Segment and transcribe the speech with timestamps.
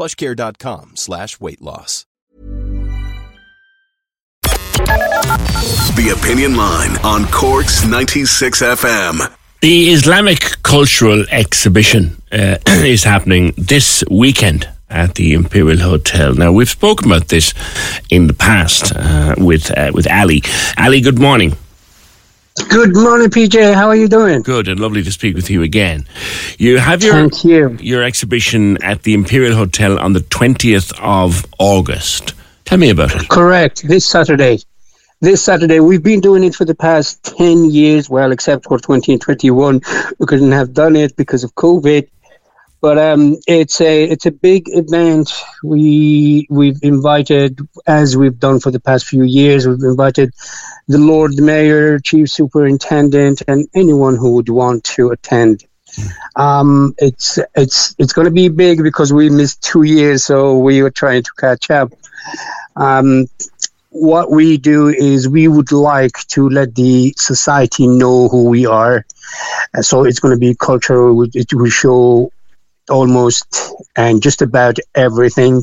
[0.00, 2.06] plushcare.com slash weight loss.
[6.00, 9.30] The Opinion Line on Cork's 96 FM.
[9.60, 16.34] The Islamic Cultural Exhibition uh, is happening this weekend at the Imperial Hotel.
[16.34, 17.52] Now we've spoken about this
[18.08, 20.42] in the past uh, with uh, with Ali.
[20.78, 21.52] Ali, good morning.
[22.68, 23.74] Good morning, PJ.
[23.74, 24.42] How are you doing?
[24.42, 26.06] Good and lovely to speak with you again.
[26.58, 27.76] You have your you.
[27.80, 32.34] your exhibition at the Imperial Hotel on the twentieth of August.
[32.64, 33.28] Tell me about it.
[33.28, 33.86] Correct.
[33.86, 34.58] This Saturday.
[35.20, 35.80] This Saturday.
[35.80, 39.80] We've been doing it for the past 10 years, well, except for 2021.
[40.18, 42.08] We couldn't have done it because of COVID.
[42.80, 45.32] But um, it's a it's a big event.
[45.62, 50.32] We we've invited, as we've done for the past few years, we've invited
[50.88, 55.64] the Lord Mayor, Chief Superintendent, and anyone who would want to attend.
[56.36, 60.82] Um, it's it's it's going to be big because we missed two years, so we
[60.82, 61.92] were trying to catch up.
[62.76, 63.26] Um,
[63.90, 69.04] what we do is we would like to let the society know who we are.
[69.74, 71.26] Uh, so it's going to be cultural.
[71.34, 72.32] It will show
[72.88, 73.46] almost
[73.96, 75.62] and just about everything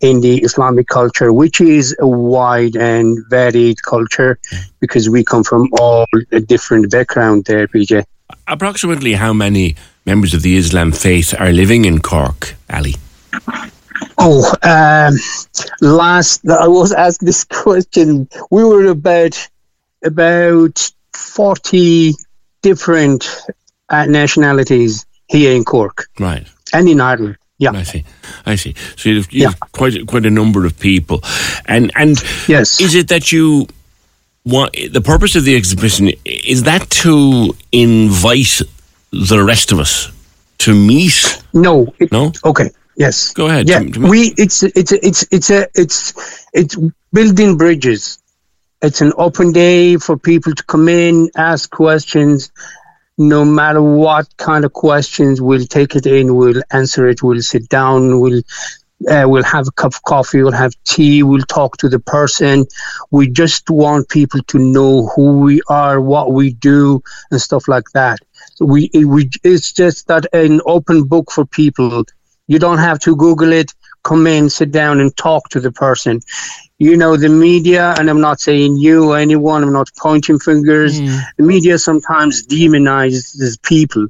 [0.00, 4.38] in the Islamic culture, which is a wide and varied culture
[4.80, 8.04] because we come from all a different background there, PJ.
[8.46, 9.76] Approximately how many
[10.06, 12.94] members of the Islam faith are living in Cork, Ali?
[14.18, 15.14] Oh, um,
[15.80, 18.28] last I was asked this question.
[18.50, 19.48] We were about
[20.04, 22.14] about forty
[22.62, 23.46] different
[23.88, 26.46] uh, nationalities here in Cork Right.
[26.72, 27.36] and in Ireland.
[27.58, 27.70] Yeah.
[27.72, 28.04] I see.
[28.46, 28.74] I see.
[28.96, 31.20] So you've, you've quite quite a number of people,
[31.66, 32.16] and and
[32.48, 32.80] Yes.
[32.80, 33.66] is it that you
[34.44, 38.60] want the purpose of the exhibition is that to invite
[39.12, 40.10] the rest of us
[40.58, 41.42] to meet?
[41.52, 41.94] No.
[41.98, 42.32] It, No.
[42.44, 42.70] Okay.
[42.96, 43.32] Yes.
[43.32, 43.68] Go ahead.
[43.68, 43.80] Yeah.
[43.80, 44.34] To- to We.
[44.36, 44.62] It's.
[44.62, 44.92] It's.
[44.92, 45.24] It's.
[45.30, 45.66] It's a.
[45.74, 46.12] It's.
[46.52, 46.76] It's
[47.12, 48.18] building bridges.
[48.82, 52.50] It's an open day for people to come in, ask questions.
[53.16, 56.34] No matter what kind of questions, we'll take it in.
[56.34, 57.22] We'll answer it.
[57.22, 58.20] We'll sit down.
[58.20, 58.42] We'll.
[59.10, 60.42] Uh, we'll have a cup of coffee.
[60.42, 61.22] We'll have tea.
[61.22, 62.64] We'll talk to the person.
[63.10, 67.90] We just want people to know who we are, what we do, and stuff like
[67.92, 68.20] that.
[68.54, 72.04] So we, we, it's just that an open book for people.
[72.46, 73.74] You don't have to Google it.
[74.04, 76.20] Come in, sit down, and talk to the person.
[76.78, 81.00] You know, the media, and I'm not saying you or anyone, I'm not pointing fingers.
[81.00, 81.20] Mm.
[81.36, 84.08] The media sometimes demonizes people.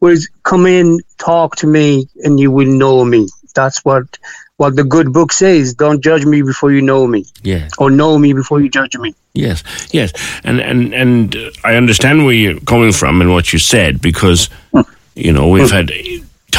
[0.00, 3.28] Whereas, come in, talk to me, and you will know me.
[3.54, 4.18] That's what
[4.56, 5.74] what the good book says.
[5.74, 7.68] Don't judge me before you know me, Yeah.
[7.78, 9.14] or know me before you judge me.
[9.34, 9.62] Yes.
[9.92, 10.12] Yes.
[10.44, 14.80] And and and I understand where you're coming from and what you said because hmm.
[15.14, 15.76] you know we've hmm.
[15.76, 15.92] had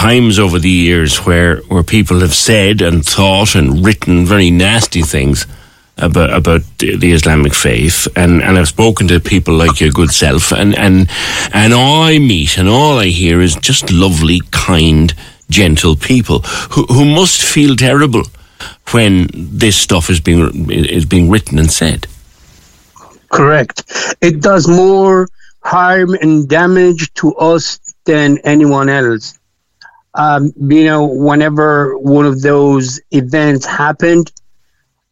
[0.04, 5.02] times over the years where where people have said and thought and written very nasty
[5.02, 5.48] things
[5.98, 10.52] about about the, Islamic faith and and I've spoken to people like your good self
[10.52, 11.10] and and
[11.54, 15.14] and all I meet and all I hear is just lovely kind
[15.50, 16.40] gentle people
[16.74, 18.24] who who must feel terrible
[18.92, 22.08] when this stuff is being is being written and said
[23.30, 23.78] Correct.
[24.22, 25.28] It does more
[25.62, 29.40] harm and damage to us than anyone else.
[30.16, 34.32] Um, you know, whenever one of those events happened,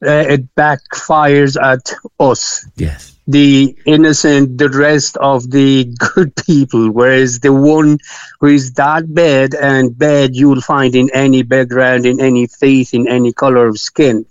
[0.06, 6.92] uh, it backfires at us, yes the innocent, the rest of the good people.
[6.92, 8.00] Whereas the one
[8.40, 12.94] who is that bad and bad, you will find in any background, in any faith,
[12.94, 14.26] in any color of skin.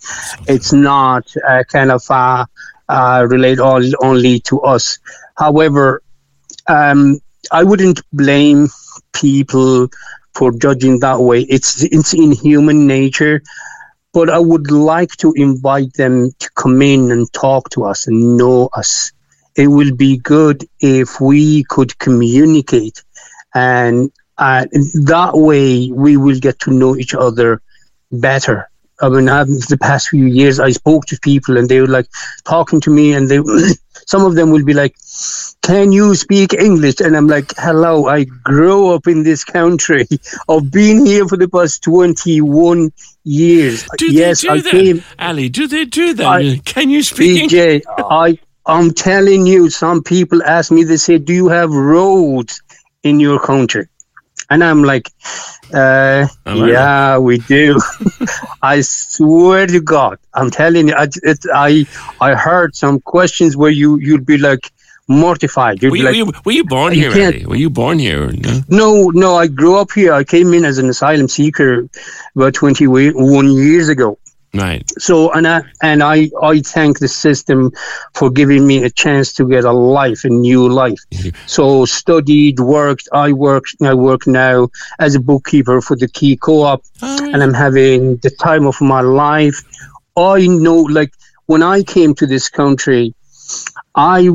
[0.47, 2.47] It's not uh, kind of uh,
[2.89, 4.99] uh, relate all, only to us.
[5.37, 6.03] However,
[6.67, 7.21] um,
[7.51, 8.69] I wouldn't blame
[9.13, 9.89] people
[10.35, 11.41] for judging that way.
[11.43, 13.43] It's it's in human nature.
[14.13, 18.37] but I would like to invite them to come in and talk to us and
[18.37, 19.13] know us.
[19.57, 23.03] It will be good if we could communicate
[23.55, 24.67] and uh,
[25.07, 27.63] that way we will get to know each other
[28.11, 28.71] better.
[29.01, 32.09] I mean, the past few years, I spoke to people and they were like
[32.45, 33.39] talking to me, and they,
[34.07, 34.95] some of them will be like,
[35.63, 40.07] "Can you speak English?" And I'm like, "Hello, I grew up in this country.
[40.49, 42.93] I've been here for the past 21
[43.25, 43.87] years.
[43.99, 44.71] Do yes, they do I that?
[44.71, 45.03] came.
[45.19, 46.27] Ali, do they do that?
[46.27, 47.53] I- Can you speak English?
[47.53, 52.63] DJ, I, I'm telling you, some people ask me, they say, "Do you have roads
[53.03, 53.87] in your country?"
[54.51, 55.11] And I'm like,
[55.73, 56.27] uh.
[56.47, 57.81] "Yeah, we do."
[58.63, 61.87] I swear to God, I'm telling you, I, it, I,
[62.21, 64.73] I heard some questions where you you'd be like
[65.11, 65.83] mortified.
[65.83, 67.11] You'd Were be you, like, were you, were you born here,
[67.47, 68.31] Were you born here?
[68.33, 68.63] No?
[68.69, 70.13] no, no, I grew up here.
[70.15, 71.89] I came in as an asylum seeker
[72.35, 74.19] about 21 years ago.
[74.53, 74.91] Right.
[74.99, 77.71] So and I and I I thank the system
[78.15, 80.99] for giving me a chance to get a life, a new life.
[81.47, 83.09] So studied, worked.
[83.13, 83.65] I work.
[83.83, 84.69] I work now
[84.99, 89.59] as a bookkeeper for the Key Co-op, and I'm having the time of my life.
[90.17, 91.13] I know, like
[91.47, 93.15] when I came to this country,
[93.95, 94.31] I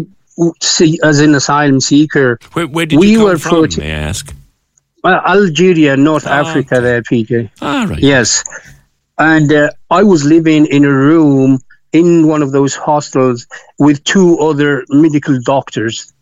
[0.62, 3.91] see as an asylum seeker, Where, where did We you come were from, fortu- may
[3.94, 4.33] I ask?
[5.06, 7.50] Algeria, North Oh, Africa, there, PJ.
[7.62, 8.00] Ah, right.
[8.00, 8.44] Yes.
[9.17, 11.59] And uh, I was living in a room
[11.91, 13.47] in one of those hostels
[13.79, 16.13] with two other medical doctors.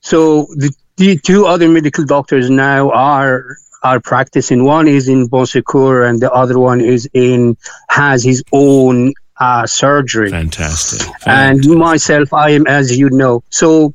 [0.00, 4.64] So the, the two other medical doctors now are are practicing.
[4.64, 7.56] One is in Bon Secours and the other one is in
[7.90, 11.06] has his own uh, surgery Fantastic.
[11.26, 13.42] and myself, I am, as you know.
[13.50, 13.92] So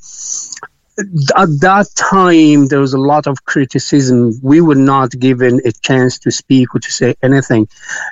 [1.36, 4.34] at that time, there was a lot of criticism.
[4.42, 7.68] We were not given a chance to speak or to say anything.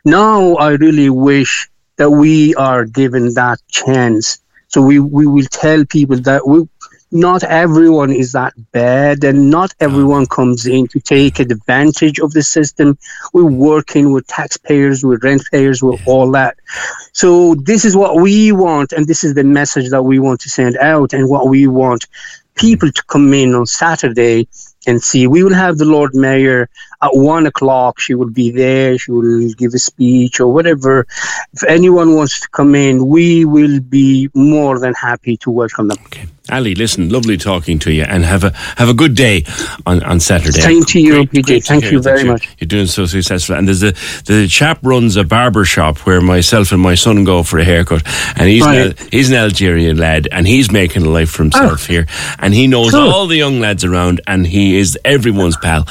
[0.06, 4.40] Now, I really wish that we are given that chance.
[4.70, 6.68] So we, we will tell people that we,
[7.12, 12.44] not everyone is that bad and not everyone comes in to take advantage of the
[12.44, 12.98] system.
[13.34, 16.58] We're working with taxpayers, with rent payers, with all that.
[17.14, 20.50] So this is what we want, and this is the message that we want to
[20.50, 22.06] send out, and what we want
[22.58, 24.48] people to come in on Saturday
[24.88, 25.28] and see.
[25.28, 26.70] We will have the Lord Mayor
[27.02, 28.00] at one o'clock.
[28.00, 28.98] She will be there.
[28.98, 31.06] She will give a speech or whatever.
[31.54, 35.98] If anyone wants to come in, we will be more than happy to welcome them.
[36.08, 36.26] Okay.
[36.50, 39.44] Ali, listen, lovely talking to you, and have a have a good day
[39.86, 40.62] on, on Saturday.
[40.62, 41.44] Same to you, Great- PJ.
[41.46, 42.48] great Thank you very you're- much.
[42.58, 43.92] You're doing so successful, and there's a
[44.24, 48.02] the chap runs a barber shop where myself and my son go for a haircut,
[48.38, 48.98] and he's an, Right.
[49.02, 51.48] Al- he's an Algerian lad, and he's making a life for ah.
[51.48, 52.08] himself here,
[52.40, 53.10] and he knows Cool.
[53.12, 55.86] all the young lads around, and he is everyone's pal.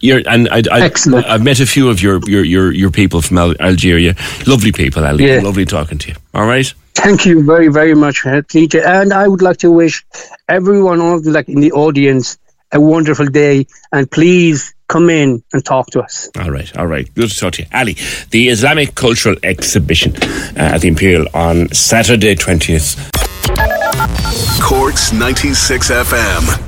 [0.00, 1.26] You're and I, I, Excellent.
[1.26, 4.14] I've met a few of your your your, your people from Al- Algeria,
[4.46, 5.26] lovely people, Ali.
[5.26, 5.40] Yeah.
[5.40, 6.14] Lovely talking to you.
[6.34, 6.72] All right.
[6.94, 8.84] Thank you very, very much, PJ.
[8.84, 10.04] And I would like to wish
[10.48, 12.38] everyone on, like in the audience
[12.72, 13.66] a wonderful day.
[13.92, 16.28] And please come in and talk to us.
[16.40, 17.08] All right, all right.
[17.14, 17.68] Good to talk to you.
[17.72, 17.96] Ali,
[18.30, 22.96] the Islamic Cultural Exhibition uh, at the Imperial on Saturday 20th.
[24.60, 26.67] Corks 96 FM.